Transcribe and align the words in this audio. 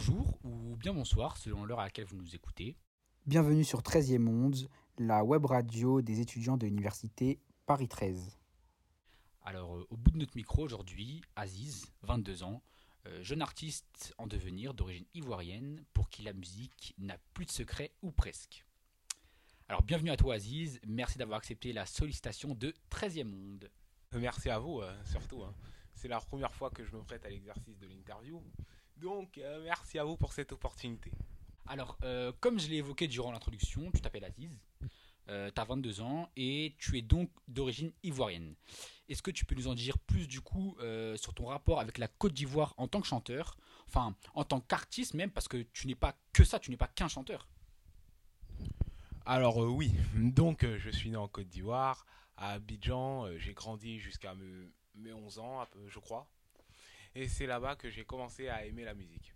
bonjour 0.00 0.38
ou 0.44 0.76
bien 0.76 0.94
bonsoir 0.94 1.36
selon 1.36 1.66
l'heure 1.66 1.80
à 1.80 1.84
laquelle 1.84 2.06
vous 2.06 2.16
nous 2.16 2.34
écoutez. 2.34 2.74
Bienvenue 3.26 3.64
sur 3.64 3.82
13e 3.82 4.16
Monde, 4.18 4.56
la 4.96 5.22
web 5.22 5.44
radio 5.44 6.00
des 6.00 6.20
étudiants 6.20 6.56
de 6.56 6.64
l'université 6.64 7.38
Paris 7.66 7.86
13. 7.86 8.38
Alors, 9.42 9.76
euh, 9.76 9.86
au 9.90 9.98
bout 9.98 10.12
de 10.12 10.16
notre 10.16 10.34
micro 10.38 10.62
aujourd'hui, 10.62 11.20
Aziz, 11.36 11.92
22 12.04 12.44
ans, 12.44 12.62
euh, 13.04 13.22
jeune 13.22 13.42
artiste 13.42 14.14
en 14.16 14.26
devenir 14.26 14.72
d'origine 14.72 15.04
ivoirienne 15.12 15.84
pour 15.92 16.08
qui 16.08 16.22
la 16.22 16.32
musique 16.32 16.94
n'a 16.96 17.18
plus 17.34 17.44
de 17.44 17.50
secret 17.50 17.92
ou 18.00 18.10
presque. 18.10 18.64
Alors, 19.68 19.82
bienvenue 19.82 20.12
à 20.12 20.16
toi 20.16 20.36
Aziz, 20.36 20.80
merci 20.86 21.18
d'avoir 21.18 21.36
accepté 21.36 21.74
la 21.74 21.84
sollicitation 21.84 22.54
de 22.54 22.72
13e 22.90 23.24
Monde. 23.24 23.70
Merci 24.14 24.48
à 24.48 24.60
vous, 24.60 24.80
euh, 24.80 25.04
surtout. 25.04 25.42
hein. 25.42 25.54
C'est 25.92 26.08
la 26.08 26.20
première 26.20 26.54
fois 26.54 26.70
que 26.70 26.86
je 26.86 26.96
me 26.96 27.02
prête 27.02 27.26
à 27.26 27.28
l'exercice 27.28 27.78
de 27.78 27.86
l'interview. 27.86 28.42
Donc, 29.00 29.38
euh, 29.38 29.62
merci 29.64 29.98
à 29.98 30.04
vous 30.04 30.16
pour 30.16 30.32
cette 30.32 30.52
opportunité. 30.52 31.10
Alors, 31.66 31.96
euh, 32.02 32.32
comme 32.40 32.58
je 32.58 32.68
l'ai 32.68 32.76
évoqué 32.76 33.08
durant 33.08 33.32
l'introduction, 33.32 33.90
tu 33.92 34.00
t'appelles 34.00 34.24
Aziz, 34.24 34.50
euh, 35.28 35.50
tu 35.54 35.60
as 35.60 35.64
22 35.64 36.00
ans 36.00 36.28
et 36.36 36.74
tu 36.78 36.98
es 36.98 37.02
donc 37.02 37.30
d'origine 37.48 37.92
ivoirienne. 38.02 38.54
Est-ce 39.08 39.22
que 39.22 39.30
tu 39.30 39.44
peux 39.44 39.54
nous 39.54 39.68
en 39.68 39.74
dire 39.74 39.98
plus 39.98 40.26
du 40.26 40.40
coup 40.40 40.76
euh, 40.80 41.16
sur 41.16 41.32
ton 41.34 41.46
rapport 41.46 41.80
avec 41.80 41.98
la 41.98 42.08
Côte 42.08 42.32
d'Ivoire 42.34 42.74
en 42.76 42.88
tant 42.88 43.00
que 43.00 43.06
chanteur? 43.06 43.56
Enfin, 43.88 44.14
en 44.34 44.44
tant 44.44 44.60
qu'artiste 44.60 45.14
même, 45.14 45.30
parce 45.30 45.48
que 45.48 45.62
tu 45.72 45.86
n'es 45.86 45.94
pas 45.94 46.14
que 46.32 46.44
ça, 46.44 46.58
tu 46.58 46.70
n'es 46.70 46.76
pas 46.76 46.88
qu'un 46.88 47.08
chanteur. 47.08 47.48
Alors, 49.24 49.62
euh, 49.62 49.68
oui, 49.68 49.92
donc 50.14 50.64
euh, 50.64 50.78
je 50.78 50.90
suis 50.90 51.10
né 51.10 51.16
en 51.16 51.28
Côte 51.28 51.48
d'Ivoire, 51.48 52.04
à 52.36 52.50
Abidjan. 52.52 53.26
euh, 53.26 53.38
j'ai 53.38 53.54
grandi 53.54 53.98
jusqu'à 53.98 54.34
me- 54.34 54.72
mes 54.94 55.12
11 55.12 55.38
ans, 55.38 55.60
à 55.60 55.66
peu- 55.66 55.88
je 55.88 55.98
crois. 56.00 56.28
Et 57.14 57.28
c'est 57.28 57.46
là-bas 57.46 57.76
que 57.76 57.90
j'ai 57.90 58.04
commencé 58.04 58.48
à 58.48 58.64
aimer 58.64 58.84
la 58.84 58.94
musique. 58.94 59.34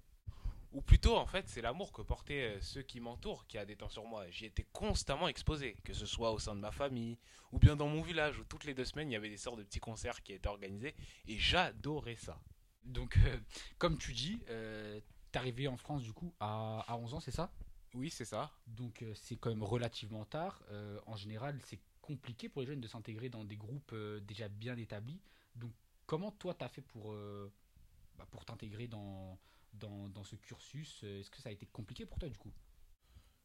Ou 0.72 0.82
plutôt, 0.82 1.16
en 1.16 1.26
fait, 1.26 1.48
c'est 1.48 1.62
l'amour 1.62 1.92
que 1.92 2.02
portaient 2.02 2.56
euh, 2.56 2.60
ceux 2.60 2.82
qui 2.82 2.98
m'entourent 2.98 3.46
qui 3.46 3.58
a 3.58 3.64
des 3.64 3.76
temps 3.76 3.88
sur 3.88 4.04
moi. 4.04 4.28
J'y 4.30 4.46
étais 4.46 4.66
constamment 4.72 5.28
exposé, 5.28 5.76
que 5.84 5.92
ce 5.92 6.04
soit 6.04 6.32
au 6.32 6.40
sein 6.40 6.56
de 6.56 6.60
ma 6.60 6.72
famille, 6.72 7.16
ou 7.52 7.58
bien 7.60 7.76
dans 7.76 7.88
mon 7.88 8.02
village, 8.02 8.40
où 8.40 8.44
toutes 8.44 8.64
les 8.64 8.74
deux 8.74 8.84
semaines, 8.84 9.08
il 9.08 9.12
y 9.12 9.16
avait 9.16 9.28
des 9.28 9.36
sortes 9.36 9.58
de 9.58 9.62
petits 9.62 9.78
concerts 9.78 10.22
qui 10.22 10.32
étaient 10.32 10.48
organisés, 10.48 10.96
et 11.28 11.38
j'adorais 11.38 12.16
ça. 12.16 12.40
Donc, 12.84 13.16
euh, 13.18 13.38
comme 13.78 13.98
tu 13.98 14.12
dis, 14.12 14.40
euh, 14.50 15.00
t'es 15.32 15.38
arrivé 15.38 15.68
en 15.68 15.76
France 15.76 16.02
du 16.02 16.12
coup 16.12 16.34
à, 16.40 16.84
à 16.86 16.96
11 16.96 17.14
ans, 17.14 17.20
c'est 17.20 17.30
ça? 17.30 17.52
Oui, 17.94 18.10
c'est 18.10 18.24
ça. 18.24 18.52
Donc, 18.66 19.02
euh, 19.02 19.12
c'est 19.14 19.36
quand 19.36 19.50
même 19.50 19.62
relativement 19.62 20.24
tard. 20.24 20.62
En 21.06 21.16
général, 21.16 21.58
c'est 21.64 21.78
compliqué 22.02 22.48
pour 22.48 22.60
les 22.60 22.66
jeunes 22.66 22.80
de 22.80 22.88
s'intégrer 22.88 23.28
dans 23.28 23.44
des 23.44 23.56
groupes 23.56 23.94
déjà 24.26 24.48
bien 24.48 24.76
établis. 24.76 25.20
Donc, 25.54 25.72
comment 26.06 26.32
toi, 26.32 26.54
t'as 26.54 26.68
fait 26.68 26.82
pour, 26.82 27.14
bah, 28.16 28.26
pour 28.30 28.44
t'intégrer 28.44 28.86
dans, 28.88 29.38
dans, 29.72 30.08
dans 30.08 30.24
ce 30.24 30.36
cursus 30.36 31.00
Euh, 31.04 31.20
Est-ce 31.20 31.30
que 31.30 31.40
ça 31.40 31.48
a 31.48 31.52
été 31.52 31.66
compliqué 31.66 32.06
pour 32.06 32.18
toi 32.18 32.28
du 32.28 32.38
coup? 32.38 32.52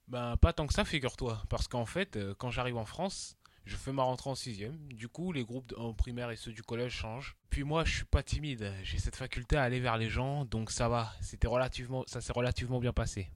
Ben, 0.08 0.38
pas 0.38 0.54
tant 0.54 0.66
que 0.68 0.74
ça, 0.74 0.86
figure-toi. 0.86 1.44
Parce 1.50 1.68
qu'en 1.68 1.86
fait, 1.86 2.16
euh, 2.16 2.34
quand 2.36 2.50
j'arrive 2.50 2.78
en 2.78 2.86
France, 2.86 3.38
je 3.66 3.76
fais 3.76 3.92
ma 3.92 4.02
rentrée 4.04 4.30
en 4.30 4.36
sixième. 4.36 4.78
Du 4.94 5.08
coup, 5.08 5.32
les 5.32 5.44
groupes 5.44 5.74
en 5.78 5.94
primaire 5.94 6.32
et 6.32 6.36
ceux 6.36 6.52
du 6.52 6.64
collège 6.64 6.94
changent. 6.94 7.36
Puis 7.52 7.64
moi, 7.64 7.84
je 7.86 7.98
suis 7.98 8.06
pas 8.06 8.24
timide. 8.24 8.74
J'ai 8.84 8.98
cette 8.98 9.16
faculté 9.16 9.56
à 9.58 9.64
aller 9.64 9.80
vers 9.80 9.98
les 9.98 10.10
gens, 10.10 10.46
donc 10.46 10.72
ça 10.72 10.90
va. 10.90 11.14
C'était 11.22 11.48
relativement, 11.48 12.04
ça 12.08 12.22
s'est 12.22 12.34
relativement 12.34 12.80
bien 12.80 12.94
passé. 12.94 13.30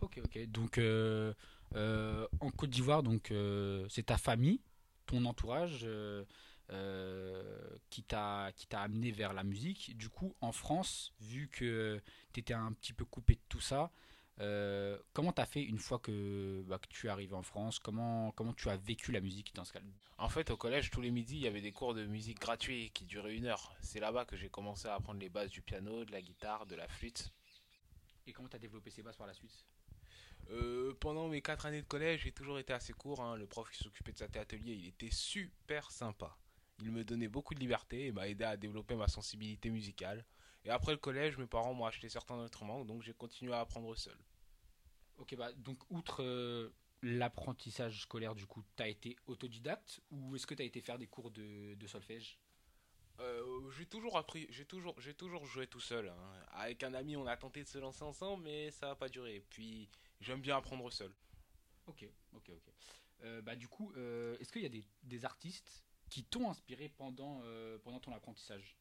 Ok, 0.00 0.20
ok. 0.24 0.46
Donc, 0.48 0.78
euh, 0.78 1.32
euh, 1.76 2.26
en 2.40 2.50
Côte 2.50 2.70
d'Ivoire, 2.70 3.02
donc 3.04 3.30
euh, 3.30 3.86
c'est 3.88 4.06
ta 4.06 4.16
famille, 4.16 4.60
ton 5.06 5.24
entourage 5.24 5.86
qui 8.02 8.66
t'a 8.66 8.80
amené 8.80 9.10
vers 9.10 9.32
la 9.32 9.44
musique. 9.44 9.96
Du 9.96 10.08
coup, 10.08 10.34
en 10.40 10.52
France, 10.52 11.12
vu 11.20 11.48
que 11.48 12.00
tu 12.32 12.40
étais 12.40 12.54
un 12.54 12.72
petit 12.72 12.92
peu 12.92 13.04
coupé 13.04 13.34
de 13.34 13.40
tout 13.48 13.60
ça, 13.60 13.90
euh, 14.40 14.98
comment 15.14 15.32
t'as 15.32 15.46
fait 15.46 15.62
une 15.62 15.78
fois 15.78 15.98
que, 15.98 16.62
bah, 16.66 16.78
que 16.78 16.88
tu 16.88 17.06
es 17.06 17.10
arrivé 17.10 17.34
en 17.34 17.42
France? 17.42 17.78
Comment 17.78 18.32
comment 18.32 18.52
tu 18.52 18.68
as 18.68 18.76
vécu 18.76 19.10
la 19.12 19.20
musique 19.20 19.54
dans 19.54 19.64
ce 19.64 19.72
cas 19.72 19.80
En 20.18 20.28
fait, 20.28 20.50
au 20.50 20.56
collège, 20.56 20.90
tous 20.90 21.00
les 21.00 21.10
midis, 21.10 21.36
il 21.36 21.42
y 21.42 21.46
avait 21.46 21.62
des 21.62 21.72
cours 21.72 21.94
de 21.94 22.04
musique 22.04 22.38
gratuits 22.38 22.90
qui 22.92 23.04
duraient 23.06 23.34
une 23.34 23.46
heure. 23.46 23.74
C'est 23.80 24.00
là-bas 24.00 24.26
que 24.26 24.36
j'ai 24.36 24.50
commencé 24.50 24.88
à 24.88 24.94
apprendre 24.94 25.20
les 25.20 25.30
bases 25.30 25.50
du 25.50 25.62
piano, 25.62 26.04
de 26.04 26.12
la 26.12 26.20
guitare, 26.20 26.66
de 26.66 26.74
la 26.74 26.86
flûte. 26.86 27.32
Et 28.26 28.32
comment 28.32 28.48
t'as 28.48 28.58
développé 28.58 28.90
ces 28.90 29.02
bases 29.02 29.16
par 29.16 29.26
la 29.26 29.34
suite? 29.34 29.64
Euh, 30.50 30.94
pendant 31.00 31.28
mes 31.28 31.42
quatre 31.42 31.66
années 31.66 31.82
de 31.82 31.86
collège, 31.86 32.22
j'ai 32.24 32.32
toujours 32.32 32.58
été 32.58 32.72
assez 32.72 32.92
court. 32.92 33.20
hein. 33.20 33.36
Le 33.36 33.46
prof 33.46 33.70
qui 33.70 33.82
s'occupait 33.82 34.12
de 34.12 34.18
cet 34.18 34.36
atelier, 34.36 34.74
il 34.74 34.86
était 34.86 35.10
super 35.10 35.90
sympa. 35.90 36.36
Il 36.80 36.90
me 36.92 37.04
donnait 37.04 37.28
beaucoup 37.28 37.54
de 37.54 37.60
liberté 37.60 38.06
et 38.06 38.12
m'a 38.12 38.28
aidé 38.28 38.44
à 38.44 38.56
développer 38.56 38.96
ma 38.96 39.08
sensibilité 39.08 39.70
musicale. 39.70 40.24
Et 40.64 40.70
après 40.70 40.92
le 40.92 40.98
collège, 40.98 41.38
mes 41.38 41.46
parents 41.46 41.72
m'ont 41.74 41.86
acheté 41.86 42.08
certains 42.08 42.38
instruments, 42.38 42.84
donc 42.84 43.02
j'ai 43.02 43.14
continué 43.14 43.52
à 43.54 43.60
apprendre 43.60 43.94
seul. 43.96 44.18
Ok, 45.16 45.34
bah 45.36 45.52
donc 45.54 45.78
outre 45.90 46.22
euh, 46.22 46.74
l'apprentissage 47.02 48.02
scolaire, 48.02 48.34
du 48.34 48.46
coup, 48.46 48.62
t'as 48.74 48.88
été 48.88 49.16
autodidacte 49.26 50.00
ou 50.10 50.36
est-ce 50.36 50.46
que 50.46 50.54
t'as 50.54 50.64
été 50.64 50.82
faire 50.82 50.98
des 50.98 51.06
cours 51.06 51.30
de, 51.30 51.74
de 51.74 51.86
solfège? 51.86 52.38
Euh, 53.20 53.70
j'ai 53.70 53.86
toujours 53.86 54.18
appris, 54.18 54.46
j'ai 54.50 54.66
toujours, 54.66 55.00
j'ai 55.00 55.14
toujours 55.14 55.46
joué 55.46 55.66
tout 55.66 55.80
seul. 55.80 56.10
hein. 56.10 56.44
Avec 56.48 56.82
un 56.82 56.92
ami, 56.92 57.16
on 57.16 57.26
a 57.26 57.36
tenté 57.38 57.62
de 57.62 57.68
se 57.68 57.78
lancer 57.78 58.02
ensemble, 58.02 58.42
mais 58.42 58.70
ça 58.70 58.88
n'a 58.88 58.94
pas 58.94 59.08
duré. 59.08 59.42
Puis 59.48 59.88
j'aime 60.20 60.42
bien 60.42 60.58
apprendre 60.58 60.92
seul. 60.92 61.14
Ok, 61.86 62.04
ok, 62.34 62.50
ok. 62.50 62.72
Euh, 63.22 63.40
bah 63.40 63.56
du 63.56 63.68
coup, 63.68 63.94
est-ce 63.94 64.52
qu'il 64.52 64.62
y 64.62 64.66
a 64.66 64.68
des, 64.68 64.84
des 65.04 65.24
artistes 65.24 65.85
qui 66.10 66.24
t'ont 66.24 66.50
inspiré 66.50 66.88
pendant, 66.88 67.40
euh, 67.44 67.78
pendant 67.78 68.00
ton 68.00 68.12
apprentissage 68.14 68.76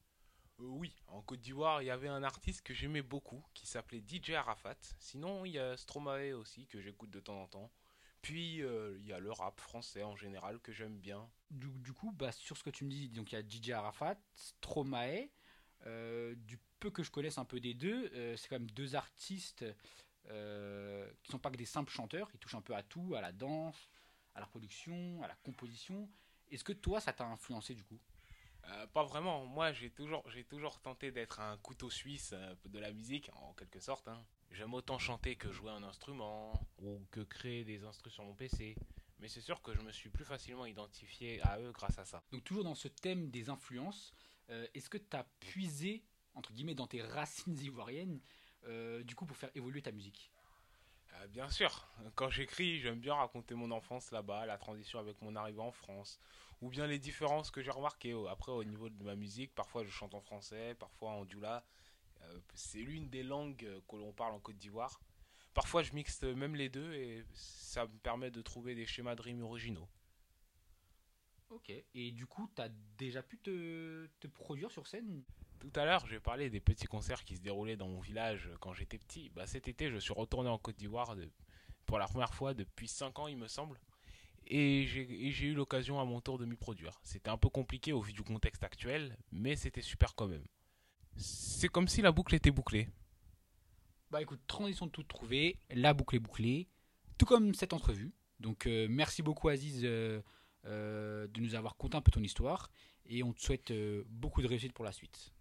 Euh, 0.60 0.64
oui, 0.64 0.96
en 1.08 1.22
Côte 1.22 1.42
d'Ivoire, 1.42 1.82
il 1.82 1.86
y 1.86 1.90
avait 1.90 2.08
un 2.08 2.24
artiste 2.24 2.62
que 2.62 2.74
j'aimais 2.74 3.02
beaucoup 3.02 3.44
qui 3.54 3.68
s'appelait 3.68 4.04
DJ 4.08 4.32
Arafat. 4.32 4.78
Sinon, 5.00 5.46
il 5.46 5.54
y 5.54 5.60
a 5.60 5.76
Stromae 5.76 6.34
aussi 6.34 6.66
que 6.68 6.80
j'écoute 6.82 7.10
de 7.10 7.20
temps 7.20 7.42
en 7.42 7.48
temps. 7.48 7.72
Puis 8.26 8.64
euh, 8.64 8.98
il 8.98 9.06
y 9.06 9.14
a 9.14 9.20
le 9.20 9.32
rap 9.32 9.60
français 9.60 10.02
en 10.02 10.16
général 10.16 10.60
que 10.60 10.72
j'aime 10.72 10.98
bien. 10.98 11.30
du, 11.52 11.68
du 11.70 11.94
coup, 11.94 12.12
bah, 12.12 12.32
sur 12.32 12.58
ce 12.58 12.64
que 12.64 12.72
tu 12.72 12.84
me 12.84 12.90
dis, 12.90 13.08
donc 13.10 13.32
il 13.32 13.36
y 13.36 13.38
a 13.38 13.48
DJ 13.48 13.70
Arafat, 13.70 14.18
Stromae, 14.34 15.30
euh, 15.86 16.34
du 16.34 16.58
peu 16.80 16.90
que 16.90 17.04
je 17.04 17.12
connaisse 17.12 17.38
un 17.38 17.46
peu 17.46 17.60
des 17.60 17.76
deux, 17.76 18.10
euh, 18.14 18.36
c'est 18.36 18.48
quand 18.48 18.58
même 18.58 18.72
deux 18.72 18.96
artistes 18.96 19.64
qui 20.24 21.32
sont 21.32 21.38
pas 21.38 21.52
que 21.52 21.56
des 21.56 21.68
simples 21.68 21.92
chanteurs, 21.92 22.28
ils 22.34 22.40
touchent 22.40 22.56
un 22.56 22.62
peu 22.62 22.74
à 22.74 22.82
tout, 22.82 23.14
à 23.14 23.22
la 23.22 23.32
danse, 23.32 23.92
à 24.34 24.40
la 24.40 24.48
production, 24.48 25.22
à 25.22 25.28
la 25.28 25.36
composition. 25.36 26.10
Est-ce 26.52 26.64
que 26.64 26.74
toi, 26.74 27.00
ça 27.00 27.14
t'a 27.14 27.26
influencé 27.26 27.74
du 27.74 27.84
coup? 27.84 28.00
Euh, 28.68 28.88
pas 28.88 29.04
vraiment. 29.04 29.46
Moi, 29.46 29.74
j'ai 29.74 29.90
toujours, 29.90 30.28
j'ai 30.30 30.44
toujours 30.44 30.80
tenté 30.80 31.12
d'être 31.12 31.40
un 31.40 31.58
couteau 31.58 31.90
suisse 31.90 32.32
euh, 32.34 32.56
de 32.66 32.80
la 32.80 32.92
musique, 32.92 33.30
en 33.36 33.54
quelque 33.54 33.80
sorte. 33.80 34.08
hein. 34.08 34.26
J'aime 34.52 34.74
autant 34.74 34.98
chanter 34.98 35.36
que 35.36 35.52
jouer 35.52 35.72
un 35.72 35.84
instrument 35.84 36.54
ou 36.80 37.00
que 37.12 37.22
créer 37.22 37.64
des 37.64 37.84
instruments 37.84 38.14
sur 38.14 38.24
mon 38.24 38.34
PC. 38.34 38.76
Mais 39.20 39.28
c'est 39.28 39.42
sûr 39.42 39.62
que 39.62 39.74
je 39.74 39.82
me 39.82 39.92
suis 39.92 40.10
plus 40.10 40.26
facilement 40.26 40.66
identifié 40.66 41.42
à 41.44 41.60
eux 41.60 41.72
grâce 41.72 41.98
à 42.00 42.06
ça. 42.06 42.24
Donc 42.32 42.44
toujours 42.44 42.64
dans 42.64 42.76
ce 42.76 42.88
thème 42.88 43.30
des 43.30 43.50
influences, 43.50 44.14
euh, 44.50 44.68
est-ce 44.74 44.90
que 44.90 44.98
tu 44.98 45.16
as 45.16 45.26
puisé, 45.40 46.04
entre 46.34 46.54
guillemets, 46.54 46.76
dans 46.76 46.88
tes 46.88 47.02
racines 47.02 47.58
ivoiriennes, 47.60 48.20
du 49.04 49.14
coup, 49.16 49.28
pour 49.28 49.38
faire 49.38 49.52
évoluer 49.54 49.82
ta 49.84 49.92
musique? 49.92 50.32
Euh, 51.16 51.28
bien 51.28 51.50
sûr, 51.50 51.88
quand 52.16 52.30
j'écris, 52.30 52.80
j'aime 52.80 53.00
bien 53.00 53.16
raconter 53.16 53.56
mon 53.56 53.72
enfance 53.72 54.12
là-bas, 54.12 54.46
la 54.46 54.58
transition 54.58 55.00
avec 55.00 55.22
mon 55.22 55.36
arrivée 55.36 55.62
en 55.62 55.72
France, 55.72 56.20
ou 56.62 56.70
bien 56.70 56.88
les 56.88 57.00
différences 57.00 57.52
que 57.52 57.62
j'ai 57.62 57.72
remarquées. 57.72 58.16
Après, 58.30 58.52
au 58.52 58.64
niveau 58.64 58.90
de 58.90 59.04
ma 59.04 59.16
musique, 59.16 59.54
parfois 59.54 59.84
je 59.84 59.90
chante 59.90 60.14
en 60.14 60.22
français, 60.22 60.76
parfois 60.76 61.12
en 61.12 61.28
djoula. 61.28 61.66
Euh, 62.22 62.40
c'est 62.54 62.80
l'une 62.80 63.10
des 63.10 63.24
langues 63.24 63.66
euh, 63.66 63.82
que 63.88 63.96
l'on 63.98 64.14
parle 64.14 64.34
en 64.34 64.40
Côte 64.40 64.58
d'Ivoire. 64.58 65.02
Parfois, 65.54 65.84
je 65.84 65.94
mixte 65.94 66.24
même 66.24 66.56
les 66.56 66.70
deux 66.70 66.94
et 66.94 67.24
ça 67.34 67.86
me 67.86 67.98
permet 68.00 68.32
de 68.32 68.42
trouver 68.42 68.76
des 68.76 68.86
schémas 68.86 69.16
de 69.16 69.22
rimes 69.22 69.44
originaux. 69.44 69.88
Ok. 71.50 71.72
Et 71.94 72.12
du 72.12 72.26
coup, 72.26 72.50
tu 72.56 72.62
as 72.62 72.70
déjà 72.98 73.24
pu 73.24 73.38
te, 73.38 74.08
te 74.20 74.28
produire 74.28 74.72
sur 74.72 74.88
scène? 74.88 75.24
Tout 75.60 75.80
à 75.80 75.86
l'heure, 75.86 76.06
j'ai 76.08 76.20
parlé 76.20 76.50
des 76.50 76.60
petits 76.60 76.86
concerts 76.86 77.24
qui 77.24 77.36
se 77.36 77.42
déroulaient 77.42 77.78
dans 77.78 77.88
mon 77.88 78.00
village 78.00 78.50
quand 78.60 78.74
j'étais 78.74 78.98
petit. 78.98 79.30
Bah, 79.30 79.48
cet 79.48 79.68
été, 79.68 79.90
je 79.90 79.98
suis 79.98 80.14
retourné 80.14 80.50
en 80.50 80.58
Côte 80.58 80.78
d'Ivoire 80.78 81.16
pour 81.86 82.00
la 82.00 82.08
première 82.08 82.34
fois 82.34 82.54
depuis 82.54 82.88
5 82.88 83.20
ans, 83.20 83.28
il 83.28 83.38
me 83.38 83.48
semble. 83.48 83.80
Et 84.48 84.86
j'ai 84.86 85.48
eu 85.48 85.54
l'occasion 85.54 86.00
à 86.00 86.06
mon 86.06 86.22
tour 86.22 86.38
de 86.38 86.46
m'y 86.46 86.56
produire. 86.56 87.00
C'était 87.04 87.30
un 87.30 87.38
peu 87.38 87.50
compliqué 87.50 87.94
au 87.94 88.02
vu 88.02 88.14
du 88.14 88.22
contexte 88.22 88.64
actuel, 88.64 89.18
mais 89.32 89.56
c'était 89.56 89.82
super 89.82 90.14
quand 90.14 90.28
même. 90.28 90.46
C'est 91.18 91.68
comme 91.68 91.88
si 91.88 92.02
la 92.02 92.12
boucle 92.12 92.36
était 92.36 92.52
bouclée. 92.52 92.88
Bah 94.12 94.22
écoute, 94.22 94.42
transition 94.46 94.86
de 94.86 94.92
tout 94.92 95.04
trouvé, 95.04 95.58
la 95.72 95.94
boucle 95.94 96.16
est 96.16 96.20
bouclée, 96.20 96.68
tout 97.18 97.26
comme 97.26 97.56
cette 97.56 97.74
entrevue. 97.74 98.14
Donc 98.40 98.68
euh, 98.68 98.88
merci 98.90 99.24
beaucoup 99.24 99.50
Aziz 99.50 99.82
euh, 99.84 100.22
euh, 100.66 101.28
de 101.28 101.42
nous 101.42 101.56
avoir 101.56 101.76
conté 101.76 101.98
un 101.98 102.02
peu 102.02 102.12
ton 102.12 102.22
histoire 102.22 102.70
et 103.08 103.24
on 103.24 103.34
te 103.34 103.42
souhaite 103.42 103.74
beaucoup 104.08 104.42
de 104.42 104.48
réussite 104.48 104.74
pour 104.74 104.86
la 104.86 104.92
suite. 104.92 105.34